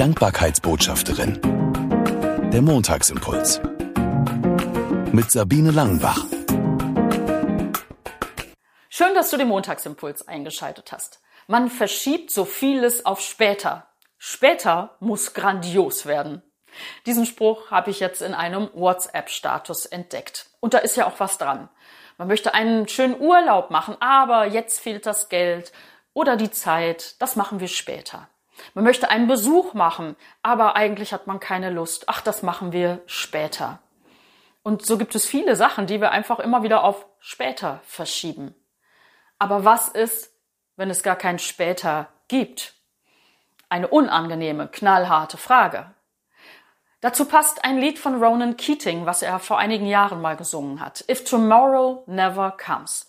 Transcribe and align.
Dankbarkeitsbotschafterin. 0.00 1.38
Der 2.50 2.62
Montagsimpuls. 2.62 3.60
Mit 5.12 5.30
Sabine 5.30 5.72
Langenbach. 5.72 6.24
Schön, 8.88 9.14
dass 9.14 9.28
du 9.28 9.36
den 9.36 9.48
Montagsimpuls 9.48 10.26
eingeschaltet 10.26 10.92
hast. 10.92 11.20
Man 11.48 11.68
verschiebt 11.68 12.30
so 12.30 12.46
vieles 12.46 13.04
auf 13.04 13.20
später. 13.20 13.88
Später 14.16 14.96
muss 15.00 15.34
grandios 15.34 16.06
werden. 16.06 16.42
Diesen 17.04 17.26
Spruch 17.26 17.70
habe 17.70 17.90
ich 17.90 18.00
jetzt 18.00 18.22
in 18.22 18.32
einem 18.32 18.70
WhatsApp-Status 18.72 19.84
entdeckt. 19.84 20.46
Und 20.60 20.72
da 20.72 20.78
ist 20.78 20.96
ja 20.96 21.06
auch 21.06 21.20
was 21.20 21.36
dran. 21.36 21.68
Man 22.16 22.28
möchte 22.28 22.54
einen 22.54 22.88
schönen 22.88 23.20
Urlaub 23.20 23.70
machen, 23.70 23.98
aber 24.00 24.46
jetzt 24.46 24.80
fehlt 24.80 25.04
das 25.04 25.28
Geld 25.28 25.72
oder 26.14 26.38
die 26.38 26.50
Zeit. 26.50 27.20
Das 27.20 27.36
machen 27.36 27.60
wir 27.60 27.68
später. 27.68 28.30
Man 28.74 28.84
möchte 28.84 29.10
einen 29.10 29.26
Besuch 29.26 29.74
machen, 29.74 30.16
aber 30.42 30.76
eigentlich 30.76 31.12
hat 31.12 31.26
man 31.26 31.40
keine 31.40 31.70
Lust. 31.70 32.04
Ach, 32.08 32.20
das 32.20 32.42
machen 32.42 32.72
wir 32.72 33.00
später. 33.06 33.80
Und 34.62 34.84
so 34.84 34.98
gibt 34.98 35.14
es 35.14 35.26
viele 35.26 35.56
Sachen, 35.56 35.86
die 35.86 36.00
wir 36.00 36.10
einfach 36.10 36.38
immer 36.38 36.62
wieder 36.62 36.84
auf 36.84 37.06
später 37.18 37.80
verschieben. 37.84 38.54
Aber 39.38 39.64
was 39.64 39.88
ist, 39.88 40.32
wenn 40.76 40.90
es 40.90 41.02
gar 41.02 41.16
kein 41.16 41.38
später 41.38 42.08
gibt? 42.28 42.74
Eine 43.68 43.88
unangenehme, 43.88 44.68
knallharte 44.68 45.38
Frage. 45.38 45.94
Dazu 47.00 47.24
passt 47.24 47.64
ein 47.64 47.78
Lied 47.78 47.98
von 47.98 48.22
Ronan 48.22 48.58
Keating, 48.58 49.06
was 49.06 49.22
er 49.22 49.38
vor 49.38 49.58
einigen 49.58 49.86
Jahren 49.86 50.20
mal 50.20 50.36
gesungen 50.36 50.80
hat. 50.80 51.02
If 51.08 51.24
Tomorrow 51.24 52.04
Never 52.06 52.54
Comes. 52.62 53.08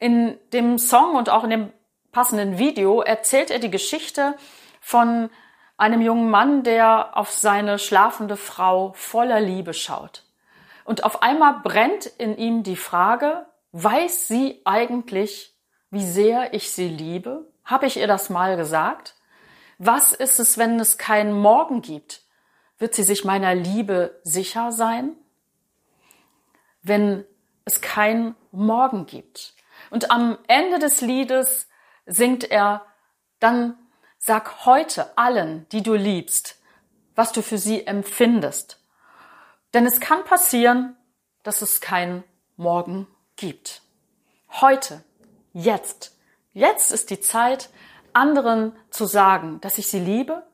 In 0.00 0.38
dem 0.52 0.78
Song 0.78 1.14
und 1.14 1.30
auch 1.30 1.44
in 1.44 1.50
dem 1.50 1.72
passenden 2.10 2.58
Video 2.58 3.00
erzählt 3.00 3.52
er 3.52 3.60
die 3.60 3.70
Geschichte 3.70 4.34
von 4.80 5.30
einem 5.76 6.00
jungen 6.00 6.30
Mann, 6.30 6.62
der 6.62 7.16
auf 7.16 7.30
seine 7.30 7.78
schlafende 7.78 8.36
Frau 8.36 8.92
voller 8.94 9.40
Liebe 9.40 9.72
schaut. 9.74 10.24
Und 10.84 11.04
auf 11.04 11.22
einmal 11.22 11.60
brennt 11.62 12.06
in 12.06 12.36
ihm 12.36 12.62
die 12.62 12.76
Frage, 12.76 13.46
weiß 13.72 14.26
sie 14.28 14.60
eigentlich, 14.64 15.54
wie 15.90 16.04
sehr 16.04 16.54
ich 16.54 16.70
sie 16.72 16.88
liebe? 16.88 17.46
Habe 17.64 17.86
ich 17.86 17.98
ihr 17.98 18.06
das 18.06 18.30
mal 18.30 18.56
gesagt? 18.56 19.14
Was 19.78 20.12
ist 20.12 20.40
es, 20.40 20.58
wenn 20.58 20.80
es 20.80 20.98
keinen 20.98 21.32
Morgen 21.32 21.82
gibt? 21.82 22.22
Wird 22.78 22.94
sie 22.94 23.02
sich 23.02 23.24
meiner 23.24 23.54
Liebe 23.54 24.18
sicher 24.24 24.72
sein? 24.72 25.16
Wenn 26.82 27.24
es 27.64 27.80
keinen 27.80 28.34
Morgen 28.50 29.06
gibt. 29.06 29.54
Und 29.90 30.10
am 30.10 30.38
Ende 30.48 30.78
des 30.78 31.00
Liedes 31.00 31.68
singt 32.06 32.50
er, 32.50 32.84
dann 33.40 33.76
sag 34.18 34.66
heute 34.66 35.16
allen, 35.16 35.66
die 35.70 35.82
du 35.82 35.94
liebst, 35.94 36.60
was 37.14 37.32
du 37.32 37.42
für 37.42 37.58
sie 37.58 37.86
empfindest. 37.86 38.80
Denn 39.74 39.86
es 39.86 40.00
kann 40.00 40.24
passieren, 40.24 40.96
dass 41.42 41.62
es 41.62 41.80
keinen 41.80 42.24
Morgen 42.56 43.06
gibt. 43.36 43.82
Heute 44.60 45.02
Jetzt. 45.52 46.16
Jetzt 46.52 46.92
ist 46.92 47.10
die 47.10 47.20
Zeit, 47.20 47.70
anderen 48.12 48.76
zu 48.90 49.06
sagen, 49.06 49.60
dass 49.60 49.78
ich 49.78 49.88
sie 49.88 49.98
liebe, 49.98 50.46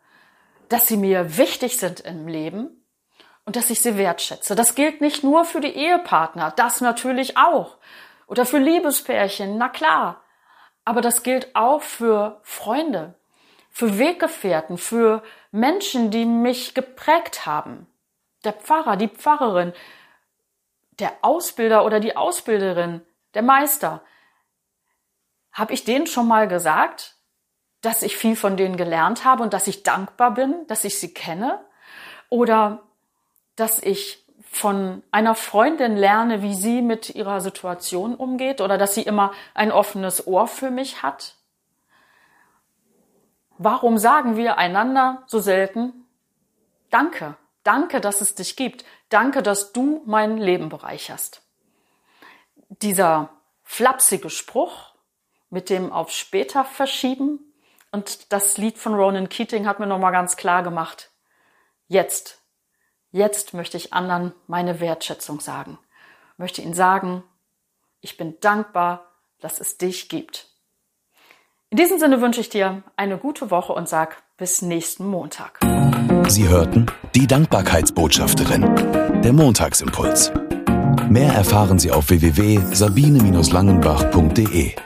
dass 0.69 0.87
sie 0.87 0.97
mir 0.97 1.37
wichtig 1.37 1.79
sind 1.79 2.01
im 2.01 2.27
Leben 2.27 2.85
und 3.45 3.57
dass 3.57 3.71
ich 3.71 3.81
sie 3.81 3.97
wertschätze. 3.97 4.55
Das 4.55 4.75
gilt 4.75 5.01
nicht 5.01 5.25
nur 5.25 5.45
für 5.45 5.61
die 5.61 5.75
Ehepartner, 5.75 6.53
das 6.53 6.81
natürlich 6.81 7.37
auch. 7.37 7.77
Oder 8.27 8.47
für 8.47 8.59
Liebespärchen, 8.59 9.59
na 9.59 9.69
klar. 9.69 10.23
Aber 10.85 11.01
das 11.01 11.23
gilt 11.23 11.55
auch 11.55 11.83
für 11.83 12.41
Freunde, 12.43 13.15
für 13.75 13.99
Weggefährten, 13.99 14.79
für 14.79 15.25
Menschen, 15.51 16.13
die 16.13 16.25
mich 16.25 16.75
geprägt 16.75 17.45
haben. 17.45 17.89
Der 18.45 18.53
Pfarrer, 18.53 18.97
die 18.97 19.09
Pfarrerin, 19.09 19.73
der 21.01 21.13
Ausbilder 21.23 21.85
oder 21.85 21.99
die 21.99 22.17
Ausbilderin, 22.17 23.03
der 23.35 23.43
Meister. 23.43 24.01
Habe 25.53 25.75
ich 25.75 25.83
denen 25.83 26.07
schon 26.07 26.29
mal 26.29 26.47
gesagt, 26.47 27.17
dass 27.81 28.03
ich 28.03 28.17
viel 28.17 28.37
von 28.37 28.57
denen 28.57 28.77
gelernt 28.77 29.25
habe 29.25 29.43
und 29.43 29.53
dass 29.53 29.67
ich 29.67 29.83
dankbar 29.83 30.35
bin, 30.35 30.55
dass 30.69 30.85
ich 30.85 31.01
sie 31.01 31.13
kenne? 31.13 31.61
Oder 32.29 32.81
dass 33.57 33.81
ich 33.81 34.25
von 34.53 35.03
einer 35.11 35.35
Freundin 35.35 35.97
lerne, 35.97 36.43
wie 36.43 36.55
sie 36.55 36.81
mit 36.81 37.11
ihrer 37.11 37.41
Situation 37.41 38.15
umgeht 38.15 38.61
oder 38.61 38.79
dass 38.79 38.95
sie 38.95 39.03
immer 39.03 39.33
ein 39.53 39.73
offenes 39.73 40.29
Ohr 40.29 40.47
für 40.47 40.71
mich 40.71 41.03
hat? 41.03 41.35
Warum 43.59 43.99
sagen 43.99 44.37
wir 44.37 44.59
einander 44.59 45.23
so 45.27 45.39
selten 45.39 46.05
Danke, 46.91 47.37
danke, 47.65 48.01
dass 48.01 48.21
es 48.21 48.37
dich 48.37 48.55
gibt, 48.55 48.85
danke, 49.09 49.43
dass 49.43 49.73
du 49.73 50.03
mein 50.07 50.39
Leben 50.39 50.69
bereicherst? 50.69 51.43
Dieser 52.69 53.31
flapsige 53.65 54.31
Spruch, 54.31 54.95
mit 55.51 55.71
dem 55.71 55.93
auf 55.93 56.13
später 56.13 56.65
verschieben. 56.65 57.53
Und 57.91 58.33
das 58.33 58.59
Lied 58.59 58.79
von 58.79 58.95
Ronan 58.95 59.29
Keating 59.29 59.67
hat 59.67 59.81
mir 59.81 59.87
nochmal 59.87 60.13
ganz 60.13 60.37
klar 60.37 60.63
gemacht, 60.63 61.11
jetzt, 61.89 62.41
jetzt 63.11 63.55
möchte 63.55 63.77
ich 63.77 63.93
anderen 63.93 64.35
meine 64.47 64.79
Wertschätzung 64.79 65.41
sagen. 65.41 65.79
Möchte 66.37 66.63
ihnen 66.63 66.75
sagen, 66.75 67.25
ich 68.01 68.17
bin 68.17 68.39
dankbar, 68.39 69.11
dass 69.41 69.61
es 69.61 69.79
dich 69.79 70.09
gibt. 70.09 70.54
In 71.75 71.79
diesem 71.79 71.99
Sinne 71.99 72.21
wünsche 72.21 72.41
ich 72.41 72.49
dir 72.49 72.85
eine 72.97 73.19
gute 73.19 73.51
Woche 73.51 73.73
und 73.73 73.89
sag 73.89 74.23
bis 74.37 74.63
nächsten 74.63 75.09
Montag. 75.09 75.59
Sie 76.29 76.49
hörten 76.49 76.87
die 77.17 77.27
Dankbarkeitsbotschafterin, 77.27 79.21
der 79.25 79.33
Montagsimpuls. 79.33 80.31
Mehr 81.09 81.33
erfahren 81.33 81.81
Sie 81.81 81.91
auf 81.91 82.11
www.sabine-langenbach.de. 82.11 84.77